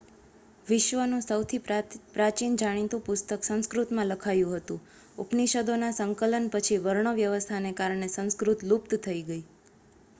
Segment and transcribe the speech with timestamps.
[0.67, 4.79] વિશ્વનું સૌથી પ્રાચીન જાણીતું પુસ્તક સંસ્કૃતમાં લખાયું હતું
[5.17, 9.39] ઉપનિષદોના સંકલન પછી વર્ણવ્યવસ્થાને કારણે સંસ્કૃત લુપ્ત થઈ ગઈ